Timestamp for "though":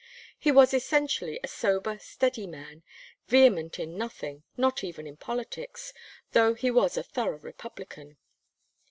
6.31-6.55